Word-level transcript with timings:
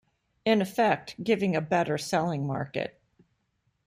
In 0.45 0.63
effect, 0.63 1.15
giving 1.23 1.55
a 1.55 1.61
better 1.61 1.95
selling 1.99 2.47
market. 2.47 2.99